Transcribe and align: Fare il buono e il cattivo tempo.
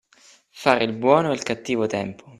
Fare 0.49 0.83
il 0.83 0.93
buono 0.93 1.29
e 1.29 1.35
il 1.35 1.43
cattivo 1.43 1.85
tempo. 1.85 2.27